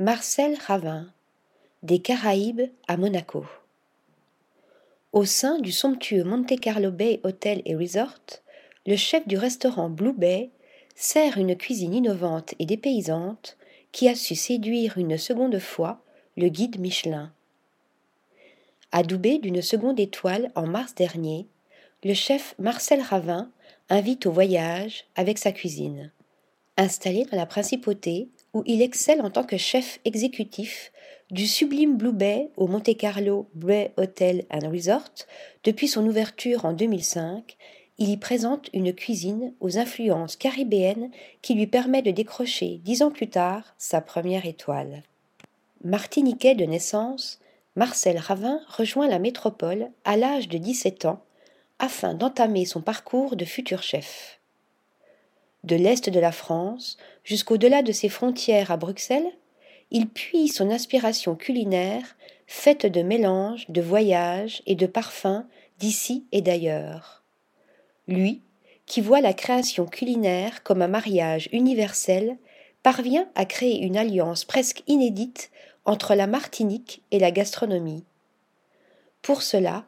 Marcel 0.00 0.58
Ravin, 0.66 1.06
des 1.84 2.00
Caraïbes 2.00 2.68
à 2.88 2.96
Monaco. 2.96 3.46
Au 5.12 5.24
sein 5.24 5.60
du 5.60 5.70
somptueux 5.70 6.24
Monte 6.24 6.58
Carlo 6.58 6.90
Bay 6.90 7.20
Hotel 7.22 7.62
et 7.64 7.76
Resort, 7.76 8.40
le 8.86 8.96
chef 8.96 9.24
du 9.28 9.38
restaurant 9.38 9.88
Blue 9.88 10.12
Bay 10.12 10.50
sert 10.96 11.38
une 11.38 11.54
cuisine 11.54 11.94
innovante 11.94 12.56
et 12.58 12.66
dépaysante 12.66 13.56
qui 13.92 14.08
a 14.08 14.16
su 14.16 14.34
séduire 14.34 14.98
une 14.98 15.16
seconde 15.16 15.60
fois 15.60 16.02
le 16.36 16.48
guide 16.48 16.80
Michelin. 16.80 17.32
Adoubé 18.90 19.38
d'une 19.38 19.62
seconde 19.62 20.00
étoile 20.00 20.50
en 20.56 20.66
mars 20.66 20.96
dernier, 20.96 21.46
le 22.02 22.14
chef 22.14 22.56
Marcel 22.58 23.00
Ravin 23.00 23.48
invite 23.90 24.26
au 24.26 24.32
voyage 24.32 25.04
avec 25.14 25.38
sa 25.38 25.52
cuisine. 25.52 26.10
Installé 26.76 27.26
dans 27.30 27.36
la 27.36 27.46
principauté, 27.46 28.28
où 28.54 28.62
il 28.66 28.80
excelle 28.80 29.20
en 29.20 29.30
tant 29.30 29.44
que 29.44 29.58
chef 29.58 30.00
exécutif 30.04 30.92
du 31.30 31.46
sublime 31.46 31.96
Blue 31.96 32.12
Bay 32.12 32.50
au 32.56 32.66
Monte 32.68 32.96
Carlo 32.96 33.48
Bay 33.54 33.92
Hotel 33.96 34.44
and 34.50 34.70
Resort 34.70 35.10
depuis 35.64 35.88
son 35.88 36.06
ouverture 36.06 36.64
en 36.64 36.72
2005, 36.72 37.56
il 37.98 38.10
y 38.10 38.16
présente 38.16 38.70
une 38.72 38.92
cuisine 38.92 39.52
aux 39.60 39.78
influences 39.78 40.36
caribéennes 40.36 41.10
qui 41.42 41.54
lui 41.54 41.66
permet 41.66 42.02
de 42.02 42.10
décrocher 42.10 42.80
dix 42.84 43.02
ans 43.02 43.10
plus 43.10 43.28
tard 43.28 43.74
sa 43.78 44.00
première 44.00 44.46
étoile. 44.46 45.02
Martiniquais 45.82 46.54
de 46.54 46.64
naissance, 46.64 47.40
Marcel 47.76 48.18
Ravin 48.18 48.60
rejoint 48.68 49.08
la 49.08 49.18
métropole 49.18 49.90
à 50.04 50.16
l'âge 50.16 50.48
de 50.48 50.58
17 50.58 51.04
ans 51.06 51.22
afin 51.78 52.14
d'entamer 52.14 52.64
son 52.64 52.80
parcours 52.80 53.36
de 53.36 53.44
futur 53.44 53.82
chef. 53.82 54.40
De 55.64 55.76
l'est 55.76 56.10
de 56.10 56.20
la 56.20 56.30
France 56.30 56.98
jusqu'au-delà 57.24 57.82
de 57.82 57.90
ses 57.90 58.10
frontières 58.10 58.70
à 58.70 58.76
Bruxelles, 58.76 59.30
il 59.90 60.08
puise 60.08 60.54
son 60.54 60.70
inspiration 60.70 61.34
culinaire 61.34 62.16
faite 62.46 62.84
de 62.84 63.00
mélanges, 63.00 63.64
de 63.70 63.80
voyages 63.80 64.62
et 64.66 64.74
de 64.74 64.86
parfums 64.86 65.46
d'ici 65.78 66.26
et 66.32 66.42
d'ailleurs. 66.42 67.24
Lui, 68.06 68.42
qui 68.84 69.00
voit 69.00 69.22
la 69.22 69.32
création 69.32 69.86
culinaire 69.86 70.62
comme 70.62 70.82
un 70.82 70.88
mariage 70.88 71.48
universel, 71.52 72.36
parvient 72.82 73.26
à 73.34 73.46
créer 73.46 73.80
une 73.80 73.96
alliance 73.96 74.44
presque 74.44 74.82
inédite 74.86 75.50
entre 75.86 76.14
la 76.14 76.26
Martinique 76.26 77.02
et 77.10 77.18
la 77.18 77.30
gastronomie. 77.30 78.04
Pour 79.22 79.40
cela, 79.40 79.86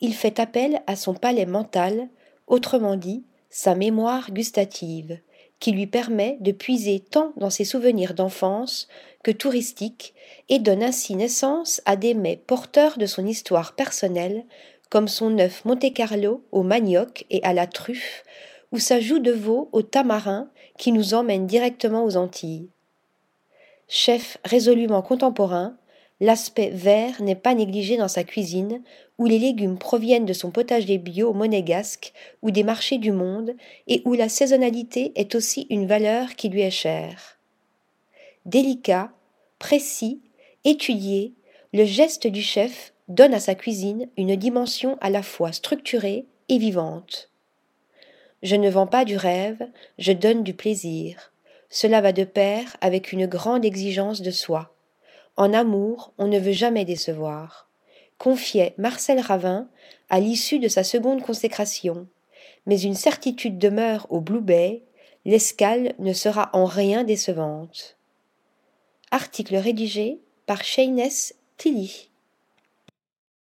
il 0.00 0.14
fait 0.14 0.38
appel 0.38 0.82
à 0.86 0.94
son 0.94 1.14
palais 1.14 1.46
mental, 1.46 2.08
autrement 2.46 2.94
dit, 2.94 3.24
sa 3.50 3.74
mémoire 3.74 4.30
gustative, 4.32 5.18
qui 5.60 5.72
lui 5.72 5.86
permet 5.86 6.36
de 6.40 6.52
puiser 6.52 7.00
tant 7.00 7.32
dans 7.36 7.50
ses 7.50 7.64
souvenirs 7.64 8.14
d'enfance 8.14 8.88
que 9.22 9.30
touristiques 9.30 10.14
et 10.48 10.58
donne 10.58 10.82
ainsi 10.82 11.16
naissance 11.16 11.80
à 11.84 11.96
des 11.96 12.14
mets 12.14 12.36
porteurs 12.46 12.98
de 12.98 13.06
son 13.06 13.26
histoire 13.26 13.74
personnelle, 13.74 14.44
comme 14.90 15.08
son 15.08 15.38
œuf 15.38 15.64
Monte 15.64 15.92
Carlo 15.92 16.44
au 16.52 16.62
manioc 16.62 17.24
et 17.30 17.42
à 17.42 17.52
la 17.52 17.66
truffe, 17.66 18.24
ou 18.72 18.78
sa 18.78 19.00
joue 19.00 19.18
de 19.18 19.32
veau 19.32 19.68
au 19.72 19.82
tamarin 19.82 20.48
qui 20.78 20.92
nous 20.92 21.14
emmène 21.14 21.46
directement 21.46 22.04
aux 22.04 22.16
Antilles. 22.16 22.68
Chef 23.88 24.38
résolument 24.44 25.02
contemporain, 25.02 25.76
L'aspect 26.20 26.70
vert 26.70 27.20
n'est 27.20 27.34
pas 27.34 27.54
négligé 27.54 27.98
dans 27.98 28.08
sa 28.08 28.24
cuisine, 28.24 28.82
où 29.18 29.26
les 29.26 29.38
légumes 29.38 29.78
proviennent 29.78 30.24
de 30.24 30.32
son 30.32 30.50
potager 30.50 30.98
bio 30.98 31.34
monégasque 31.34 32.12
ou 32.42 32.50
des 32.50 32.64
marchés 32.64 32.98
du 32.98 33.12
monde, 33.12 33.54
et 33.86 34.02
où 34.04 34.14
la 34.14 34.28
saisonnalité 34.28 35.12
est 35.14 35.34
aussi 35.34 35.66
une 35.68 35.86
valeur 35.86 36.34
qui 36.34 36.48
lui 36.48 36.62
est 36.62 36.70
chère. 36.70 37.38
Délicat, 38.46 39.12
précis, 39.58 40.20
étudié, 40.64 41.34
le 41.72 41.84
geste 41.84 42.26
du 42.26 42.42
chef 42.42 42.94
donne 43.08 43.34
à 43.34 43.40
sa 43.40 43.54
cuisine 43.54 44.08
une 44.16 44.36
dimension 44.36 44.96
à 45.00 45.10
la 45.10 45.22
fois 45.22 45.52
structurée 45.52 46.26
et 46.48 46.58
vivante. 46.58 47.30
Je 48.42 48.56
ne 48.56 48.70
vends 48.70 48.86
pas 48.86 49.04
du 49.04 49.16
rêve, 49.16 49.66
je 49.98 50.12
donne 50.12 50.42
du 50.42 50.54
plaisir. 50.54 51.32
Cela 51.68 52.00
va 52.00 52.12
de 52.12 52.24
pair 52.24 52.76
avec 52.80 53.12
une 53.12 53.26
grande 53.26 53.64
exigence 53.64 54.22
de 54.22 54.30
soi. 54.30 54.75
En 55.36 55.52
amour, 55.52 56.12
on 56.18 56.28
ne 56.28 56.38
veut 56.38 56.52
jamais 56.52 56.84
décevoir. 56.84 57.68
Confiait 58.18 58.74
Marcel 58.78 59.20
Ravin 59.20 59.68
à 60.08 60.20
l'issue 60.20 60.58
de 60.58 60.68
sa 60.68 60.84
seconde 60.84 61.22
consécration. 61.22 62.06
Mais 62.66 62.80
une 62.80 62.94
certitude 62.94 63.58
demeure 63.58 64.06
au 64.10 64.20
Blue 64.20 64.40
Bay, 64.40 64.82
l'escale 65.24 65.94
ne 65.98 66.12
sera 66.12 66.50
en 66.52 66.64
rien 66.64 67.04
décevante. 67.04 67.96
Article 69.10 69.56
rédigé 69.56 70.20
par 70.46 70.64
Shayness 70.64 71.34
Tilly. 71.58 72.10